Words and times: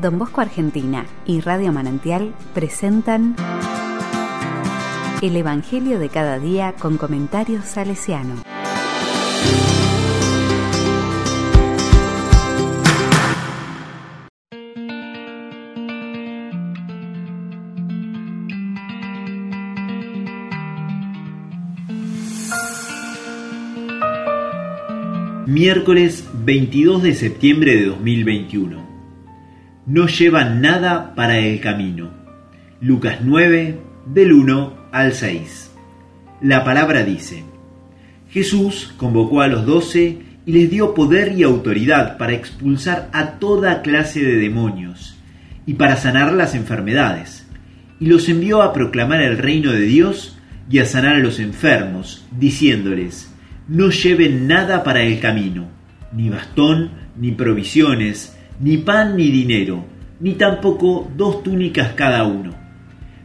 Don 0.00 0.16
Bosco 0.16 0.40
Argentina 0.40 1.06
y 1.26 1.40
Radio 1.40 1.72
Manantial 1.72 2.32
presentan 2.54 3.34
El 5.20 5.36
Evangelio 5.36 5.98
de 5.98 6.08
cada 6.08 6.38
día 6.38 6.74
con 6.78 6.98
comentarios 6.98 7.64
salesiano. 7.64 8.42
Miércoles 25.46 26.28
22 26.44 27.02
de 27.02 27.14
septiembre 27.14 27.74
de 27.74 27.86
2021. 27.86 28.87
No 29.88 30.06
llevan 30.06 30.60
nada 30.60 31.14
para 31.14 31.38
el 31.38 31.60
camino. 31.60 32.10
Lucas 32.78 33.20
9, 33.22 33.80
del 34.04 34.34
1 34.34 34.74
al 34.92 35.14
6. 35.14 35.70
La 36.42 36.62
palabra 36.62 37.04
dice, 37.04 37.42
Jesús 38.28 38.92
convocó 38.98 39.40
a 39.40 39.48
los 39.48 39.64
doce 39.64 40.18
y 40.44 40.52
les 40.52 40.70
dio 40.70 40.92
poder 40.92 41.32
y 41.38 41.42
autoridad 41.42 42.18
para 42.18 42.34
expulsar 42.34 43.08
a 43.14 43.38
toda 43.38 43.80
clase 43.80 44.20
de 44.20 44.36
demonios 44.36 45.16
y 45.64 45.72
para 45.72 45.96
sanar 45.96 46.34
las 46.34 46.54
enfermedades, 46.54 47.48
y 47.98 48.08
los 48.08 48.28
envió 48.28 48.60
a 48.60 48.74
proclamar 48.74 49.22
el 49.22 49.38
reino 49.38 49.72
de 49.72 49.86
Dios 49.86 50.38
y 50.70 50.80
a 50.80 50.84
sanar 50.84 51.14
a 51.16 51.20
los 51.20 51.40
enfermos, 51.40 52.26
diciéndoles, 52.38 53.34
no 53.68 53.88
lleven 53.88 54.48
nada 54.48 54.84
para 54.84 55.00
el 55.00 55.18
camino, 55.18 55.66
ni 56.12 56.28
bastón, 56.28 56.90
ni 57.16 57.32
provisiones, 57.32 58.37
ni 58.60 58.78
pan 58.78 59.16
ni 59.16 59.30
dinero, 59.30 59.84
ni 60.20 60.34
tampoco 60.34 61.10
dos 61.16 61.42
túnicas 61.42 61.92
cada 61.92 62.24
uno. 62.24 62.54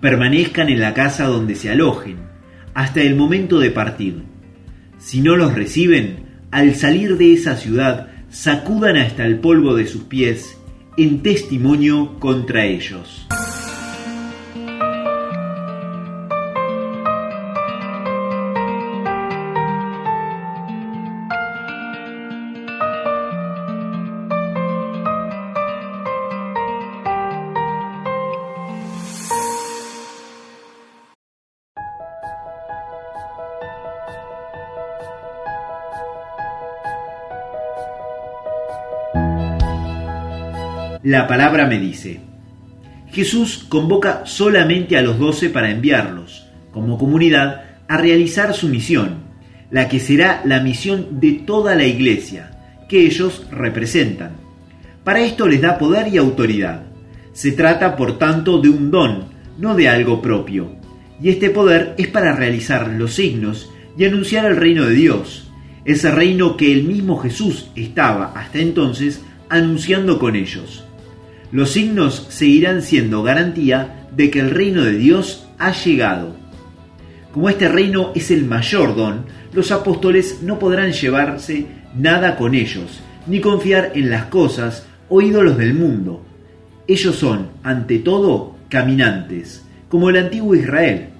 Permanezcan 0.00 0.68
en 0.68 0.80
la 0.80 0.92
casa 0.92 1.26
donde 1.26 1.54
se 1.54 1.70
alojen, 1.70 2.18
hasta 2.74 3.00
el 3.00 3.16
momento 3.16 3.58
de 3.58 3.70
partir. 3.70 4.22
Si 4.98 5.20
no 5.20 5.36
los 5.36 5.54
reciben, 5.54 6.24
al 6.50 6.74
salir 6.74 7.16
de 7.16 7.32
esa 7.32 7.56
ciudad, 7.56 8.08
sacudan 8.28 8.96
hasta 8.96 9.24
el 9.24 9.38
polvo 9.38 9.74
de 9.74 9.86
sus 9.86 10.04
pies 10.04 10.58
en 10.96 11.22
testimonio 11.22 12.18
contra 12.18 12.64
ellos. 12.64 13.26
La 41.04 41.26
palabra 41.26 41.66
me 41.66 41.78
dice, 41.78 42.20
Jesús 43.12 43.66
convoca 43.68 44.22
solamente 44.24 44.96
a 44.96 45.02
los 45.02 45.18
doce 45.18 45.50
para 45.50 45.70
enviarlos, 45.70 46.46
como 46.72 46.96
comunidad, 46.96 47.62
a 47.88 47.98
realizar 47.98 48.54
su 48.54 48.68
misión, 48.68 49.16
la 49.70 49.86
que 49.90 50.00
será 50.00 50.40
la 50.46 50.60
misión 50.60 51.20
de 51.20 51.32
toda 51.32 51.74
la 51.74 51.84
iglesia, 51.84 52.52
que 52.88 53.04
ellos 53.04 53.46
representan. 53.50 54.30
Para 55.04 55.20
esto 55.20 55.46
les 55.46 55.60
da 55.60 55.76
poder 55.76 56.08
y 56.08 56.16
autoridad. 56.16 56.84
Se 57.34 57.52
trata, 57.52 57.96
por 57.96 58.16
tanto, 58.16 58.62
de 58.62 58.70
un 58.70 58.90
don, 58.90 59.26
no 59.58 59.74
de 59.74 59.90
algo 59.90 60.22
propio. 60.22 60.74
Y 61.20 61.28
este 61.28 61.50
poder 61.50 61.94
es 61.98 62.08
para 62.08 62.34
realizar 62.34 62.88
los 62.88 63.12
signos 63.12 63.70
y 63.98 64.06
anunciar 64.06 64.46
el 64.46 64.56
reino 64.56 64.86
de 64.86 64.94
Dios, 64.94 65.52
ese 65.84 66.10
reino 66.10 66.56
que 66.56 66.72
el 66.72 66.84
mismo 66.84 67.18
Jesús 67.18 67.68
estaba 67.76 68.32
hasta 68.34 68.60
entonces 68.60 69.20
anunciando 69.50 70.18
con 70.18 70.34
ellos. 70.34 70.82
Los 71.54 71.70
signos 71.70 72.26
seguirán 72.30 72.82
siendo 72.82 73.22
garantía 73.22 74.08
de 74.10 74.28
que 74.28 74.40
el 74.40 74.50
reino 74.50 74.82
de 74.82 74.98
Dios 74.98 75.46
ha 75.56 75.70
llegado. 75.70 76.34
Como 77.30 77.48
este 77.48 77.68
reino 77.68 78.10
es 78.16 78.32
el 78.32 78.44
mayor 78.44 78.96
don, 78.96 79.26
los 79.52 79.70
apóstoles 79.70 80.40
no 80.42 80.58
podrán 80.58 80.90
llevarse 80.90 81.66
nada 81.96 82.34
con 82.34 82.56
ellos, 82.56 83.00
ni 83.28 83.40
confiar 83.40 83.92
en 83.94 84.10
las 84.10 84.24
cosas 84.24 84.84
o 85.08 85.22
ídolos 85.22 85.56
del 85.56 85.74
mundo. 85.74 86.26
Ellos 86.88 87.14
son, 87.14 87.50
ante 87.62 88.00
todo, 88.00 88.56
caminantes, 88.68 89.64
como 89.88 90.10
el 90.10 90.16
antiguo 90.16 90.56
Israel. 90.56 91.10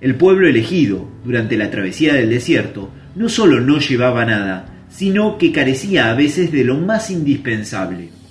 El 0.00 0.14
pueblo 0.14 0.48
elegido, 0.48 1.06
durante 1.26 1.58
la 1.58 1.70
travesía 1.70 2.14
del 2.14 2.30
desierto, 2.30 2.88
no 3.16 3.28
solo 3.28 3.60
no 3.60 3.80
llevaba 3.80 4.24
nada, 4.24 4.86
sino 4.88 5.36
que 5.36 5.52
carecía 5.52 6.10
a 6.10 6.14
veces 6.14 6.52
de 6.52 6.64
lo 6.64 6.78
más 6.78 7.10
indispensable. 7.10 8.23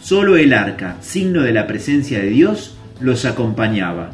Solo 0.00 0.36
el 0.36 0.52
arca, 0.52 0.96
signo 1.00 1.42
de 1.42 1.52
la 1.52 1.66
presencia 1.66 2.20
de 2.20 2.30
Dios, 2.30 2.76
los 3.00 3.24
acompañaba. 3.24 4.10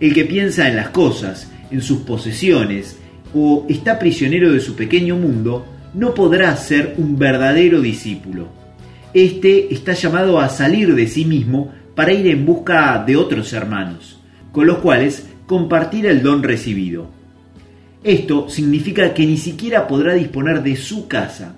El 0.00 0.14
que 0.14 0.24
piensa 0.24 0.68
en 0.68 0.76
las 0.76 0.88
cosas, 0.88 1.50
en 1.70 1.82
sus 1.82 1.98
posesiones, 2.00 2.98
o 3.34 3.66
está 3.68 3.98
prisionero 3.98 4.52
de 4.52 4.60
su 4.60 4.74
pequeño 4.74 5.16
mundo, 5.16 5.66
no 5.94 6.14
podrá 6.14 6.54
ser 6.56 6.94
un 6.98 7.18
verdadero 7.18 7.80
discípulo. 7.80 8.48
Este 9.14 9.72
está 9.72 9.94
llamado 9.94 10.40
a 10.40 10.48
salir 10.48 10.94
de 10.94 11.06
sí 11.06 11.24
mismo 11.24 11.72
para 11.94 12.12
ir 12.12 12.26
en 12.26 12.44
busca 12.44 13.02
de 13.06 13.16
otros 13.16 13.52
hermanos, 13.52 14.18
con 14.52 14.66
los 14.66 14.78
cuales 14.78 15.26
compartir 15.46 16.06
el 16.06 16.22
don 16.22 16.42
recibido. 16.42 17.10
Esto 18.04 18.48
significa 18.48 19.14
que 19.14 19.26
ni 19.26 19.36
siquiera 19.36 19.88
podrá 19.88 20.14
disponer 20.14 20.62
de 20.62 20.76
su 20.76 21.08
casa. 21.08 21.54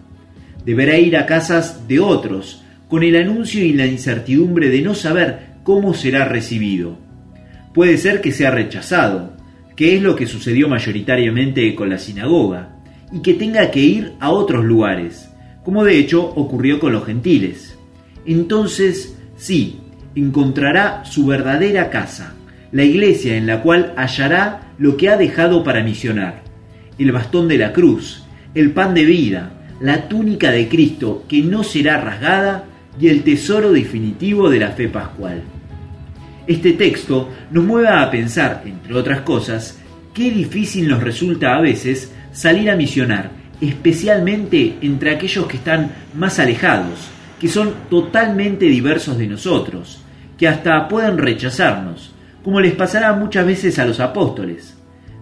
Deberá 0.64 0.96
ir 0.98 1.16
a 1.16 1.26
casas 1.26 1.88
de 1.88 2.00
otros, 2.00 2.62
con 2.88 3.02
el 3.02 3.16
anuncio 3.16 3.62
y 3.62 3.72
la 3.72 3.86
incertidumbre 3.86 4.70
de 4.70 4.82
no 4.82 4.94
saber 4.94 5.48
cómo 5.62 5.94
será 5.94 6.24
recibido. 6.24 6.98
Puede 7.74 7.98
ser 7.98 8.20
que 8.20 8.32
sea 8.32 8.50
rechazado, 8.50 9.36
que 9.76 9.96
es 9.96 10.02
lo 10.02 10.16
que 10.16 10.26
sucedió 10.26 10.68
mayoritariamente 10.68 11.74
con 11.74 11.90
la 11.90 11.98
sinagoga, 11.98 12.76
y 13.12 13.20
que 13.20 13.34
tenga 13.34 13.70
que 13.70 13.80
ir 13.80 14.12
a 14.20 14.30
otros 14.30 14.64
lugares, 14.64 15.30
como 15.64 15.84
de 15.84 15.98
hecho 15.98 16.24
ocurrió 16.24 16.80
con 16.80 16.92
los 16.92 17.04
gentiles. 17.04 17.78
Entonces, 18.26 19.16
sí, 19.36 19.78
encontrará 20.14 21.04
su 21.04 21.26
verdadera 21.26 21.90
casa, 21.90 22.34
la 22.72 22.84
iglesia 22.84 23.36
en 23.36 23.46
la 23.46 23.62
cual 23.62 23.92
hallará 23.96 24.72
lo 24.78 24.96
que 24.96 25.08
ha 25.08 25.16
dejado 25.16 25.62
para 25.64 25.82
misionar, 25.82 26.42
el 26.98 27.12
bastón 27.12 27.48
de 27.48 27.58
la 27.58 27.72
cruz, 27.72 28.24
el 28.54 28.72
pan 28.72 28.94
de 28.94 29.04
vida, 29.04 29.52
la 29.80 30.08
túnica 30.08 30.50
de 30.50 30.68
Cristo 30.68 31.24
que 31.28 31.42
no 31.42 31.62
será 31.62 32.00
rasgada 32.00 32.64
y 33.00 33.08
el 33.08 33.22
tesoro 33.22 33.72
definitivo 33.72 34.50
de 34.50 34.60
la 34.60 34.70
fe 34.70 34.88
pascual. 34.88 35.42
Este 36.46 36.72
texto 36.72 37.28
nos 37.50 37.64
mueve 37.64 37.88
a 37.88 38.10
pensar, 38.10 38.62
entre 38.64 38.94
otras 38.94 39.20
cosas, 39.20 39.78
qué 40.14 40.30
difícil 40.30 40.88
nos 40.88 41.02
resulta 41.02 41.54
a 41.54 41.60
veces 41.60 42.12
salir 42.32 42.70
a 42.70 42.76
misionar, 42.76 43.30
especialmente 43.60 44.78
entre 44.80 45.14
aquellos 45.14 45.46
que 45.46 45.58
están 45.58 45.92
más 46.14 46.38
alejados, 46.38 47.10
que 47.38 47.48
son 47.48 47.74
totalmente 47.90 48.66
diversos 48.66 49.18
de 49.18 49.26
nosotros, 49.26 50.02
que 50.36 50.48
hasta 50.48 50.88
pueden 50.88 51.18
rechazarnos, 51.18 52.12
como 52.42 52.60
les 52.60 52.74
pasará 52.74 53.12
muchas 53.12 53.46
veces 53.46 53.78
a 53.78 53.86
los 53.86 54.00
apóstoles. 54.00 54.76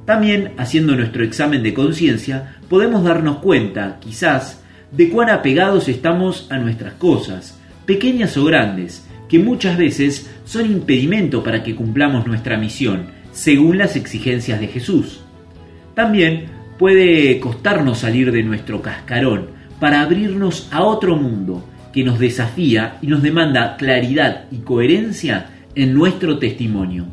También, 0.04 0.52
haciendo 0.56 0.94
nuestro 0.94 1.24
examen 1.24 1.62
de 1.62 1.74
conciencia, 1.74 2.56
podemos 2.68 3.02
darnos 3.02 3.38
cuenta, 3.38 3.98
quizás, 4.00 4.62
de 4.92 5.10
cuán 5.10 5.30
apegados 5.30 5.88
estamos 5.88 6.46
a 6.50 6.58
nuestras 6.58 6.94
cosas, 6.94 7.58
pequeñas 7.86 8.36
o 8.36 8.44
grandes, 8.44 9.06
que 9.28 9.38
muchas 9.38 9.78
veces 9.78 10.30
son 10.44 10.66
impedimento 10.66 11.42
para 11.42 11.62
que 11.62 11.74
cumplamos 11.74 12.26
nuestra 12.26 12.56
misión, 12.56 13.06
según 13.32 13.78
las 13.78 13.96
exigencias 13.96 14.60
de 14.60 14.68
Jesús. 14.68 15.20
También 15.94 16.46
puede 16.78 17.40
costarnos 17.40 17.98
salir 17.98 18.32
de 18.32 18.42
nuestro 18.42 18.82
cascarón 18.82 19.50
para 19.80 20.02
abrirnos 20.02 20.68
a 20.70 20.82
otro 20.82 21.16
mundo 21.16 21.64
que 21.92 22.04
nos 22.04 22.18
desafía 22.18 22.98
y 23.00 23.06
nos 23.06 23.22
demanda 23.22 23.76
claridad 23.76 24.44
y 24.50 24.58
coherencia 24.58 25.46
en 25.74 25.94
nuestro 25.94 26.38
testimonio. 26.38 27.06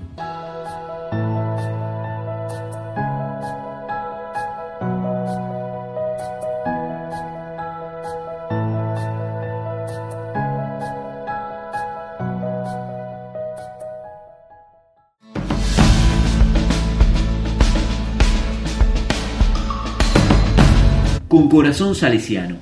Con 21.34 21.50
corazón 21.50 21.96
salesiano. 21.96 22.58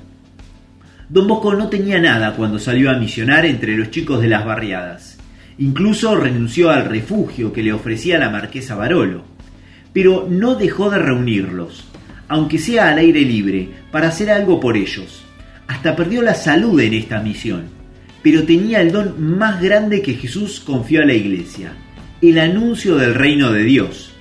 Don 1.10 1.28
Bosco 1.28 1.52
no 1.52 1.68
tenía 1.68 2.00
nada 2.00 2.34
cuando 2.34 2.58
salió 2.58 2.90
a 2.90 2.96
misionar 2.96 3.44
entre 3.44 3.76
los 3.76 3.90
chicos 3.90 4.22
de 4.22 4.28
las 4.28 4.46
barriadas. 4.46 5.18
Incluso 5.58 6.16
renunció 6.16 6.70
al 6.70 6.86
refugio 6.86 7.52
que 7.52 7.62
le 7.62 7.74
ofrecía 7.74 8.18
la 8.18 8.30
marquesa 8.30 8.74
Barolo. 8.74 9.24
Pero 9.92 10.26
no 10.26 10.54
dejó 10.54 10.88
de 10.88 10.98
reunirlos, 11.00 11.84
aunque 12.28 12.56
sea 12.56 12.88
al 12.88 12.96
aire 12.96 13.20
libre, 13.20 13.68
para 13.90 14.08
hacer 14.08 14.30
algo 14.30 14.58
por 14.58 14.78
ellos. 14.78 15.22
Hasta 15.66 15.94
perdió 15.94 16.22
la 16.22 16.32
salud 16.32 16.80
en 16.80 16.94
esta 16.94 17.20
misión, 17.20 17.64
pero 18.22 18.44
tenía 18.44 18.80
el 18.80 18.90
don 18.90 19.22
más 19.36 19.60
grande 19.60 20.00
que 20.00 20.14
Jesús 20.14 20.60
confió 20.60 21.02
a 21.02 21.04
la 21.04 21.12
iglesia, 21.12 21.74
el 22.22 22.38
anuncio 22.38 22.96
del 22.96 23.14
reino 23.14 23.52
de 23.52 23.64
Dios. 23.64 24.14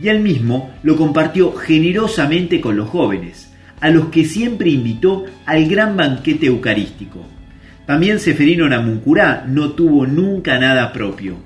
Y 0.00 0.06
él 0.10 0.20
mismo 0.20 0.70
lo 0.84 0.94
compartió 0.94 1.52
generosamente 1.54 2.60
con 2.60 2.76
los 2.76 2.88
jóvenes, 2.88 3.49
a 3.80 3.90
los 3.90 4.06
que 4.06 4.24
siempre 4.24 4.70
invitó 4.70 5.24
al 5.46 5.66
gran 5.68 5.96
banquete 5.96 6.46
eucarístico. 6.46 7.24
También 7.86 8.20
Seferino 8.20 8.68
Namuncurá 8.68 9.44
no 9.48 9.70
tuvo 9.72 10.06
nunca 10.06 10.58
nada 10.58 10.92
propio. 10.92 11.36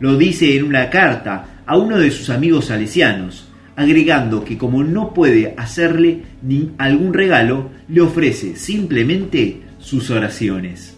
Lo 0.00 0.16
dice 0.16 0.56
en 0.56 0.64
una 0.64 0.90
carta 0.90 1.62
a 1.64 1.76
uno 1.76 1.98
de 1.98 2.10
sus 2.10 2.28
amigos 2.30 2.66
salesianos, 2.66 3.48
agregando 3.76 4.44
que 4.44 4.58
como 4.58 4.84
no 4.84 5.14
puede 5.14 5.54
hacerle 5.56 6.22
ni 6.42 6.72
algún 6.78 7.14
regalo, 7.14 7.70
le 7.88 8.00
ofrece 8.00 8.56
simplemente 8.56 9.62
sus 9.78 10.10
oraciones. 10.10 10.94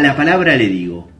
La 0.00 0.16
palabra 0.16 0.56
le 0.56 0.68
digo, 0.68 1.10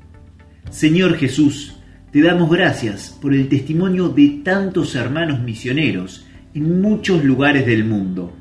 Señor 0.70 1.18
Jesús, 1.18 1.76
te 2.10 2.22
damos 2.22 2.50
gracias 2.50 3.14
por 3.20 3.34
el 3.34 3.46
testimonio 3.46 4.08
de 4.08 4.40
tantos 4.42 4.94
hermanos 4.94 5.40
misioneros 5.40 6.26
en 6.54 6.80
muchos 6.80 7.22
lugares 7.22 7.66
del 7.66 7.84
mundo, 7.84 8.34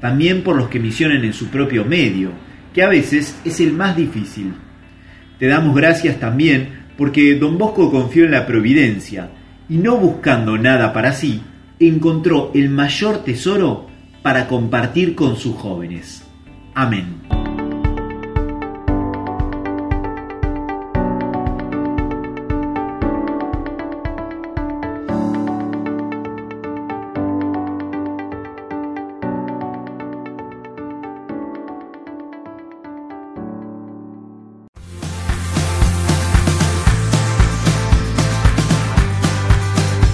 también 0.00 0.42
por 0.42 0.56
los 0.56 0.68
que 0.68 0.80
misionan 0.80 1.24
en 1.24 1.32
su 1.32 1.46
propio 1.46 1.84
medio, 1.84 2.32
que 2.74 2.82
a 2.82 2.88
veces 2.88 3.40
es 3.44 3.60
el 3.60 3.72
más 3.72 3.96
difícil. 3.96 4.52
Te 5.38 5.46
damos 5.46 5.76
gracias 5.76 6.18
también 6.18 6.70
porque 6.96 7.36
don 7.36 7.56
Bosco 7.56 7.88
confió 7.92 8.24
en 8.24 8.32
la 8.32 8.48
providencia 8.48 9.30
y 9.68 9.76
no 9.76 9.96
buscando 9.96 10.58
nada 10.58 10.92
para 10.92 11.12
sí, 11.12 11.40
encontró 11.78 12.50
el 12.52 12.68
mayor 12.68 13.22
tesoro 13.22 13.86
para 14.22 14.48
compartir 14.48 15.14
con 15.14 15.36
sus 15.36 15.54
jóvenes. 15.54 16.24
Amén. 16.74 17.37